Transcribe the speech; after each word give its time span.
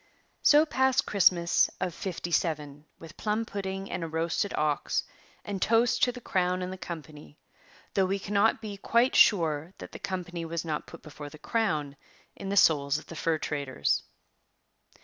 So 0.41 0.65
passed 0.65 1.05
Christmas 1.05 1.69
of 1.79 1.93
'57 1.93 2.85
with 2.97 3.17
plum 3.17 3.45
pudding 3.45 3.91
and 3.91 4.03
a 4.03 4.07
roasted 4.07 4.51
ox 4.55 5.03
and 5.45 5.61
toasts 5.61 5.99
to 5.99 6.11
the 6.11 6.19
crown 6.19 6.63
and 6.63 6.73
the 6.73 6.77
company, 6.79 7.37
though 7.93 8.07
we 8.07 8.17
cannot 8.17 8.63
be 8.63 8.77
quite 8.77 9.15
sure 9.15 9.75
that 9.77 9.91
the 9.91 9.99
company 9.99 10.43
was 10.43 10.65
not 10.65 10.87
put 10.87 11.03
before 11.03 11.29
the 11.29 11.37
crown 11.37 11.95
in 12.35 12.49
the 12.49 12.57
souls 12.57 12.97
of 12.97 13.05
the 13.05 13.15
fur 13.15 13.37
traders. 13.37 14.01